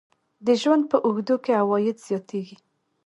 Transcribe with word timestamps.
د 0.45 0.47
ژوند 0.61 0.83
په 0.91 0.97
اوږدو 1.05 1.35
کې 1.43 1.51
عواید 1.61 1.97
زیاتیږي. 2.07 2.57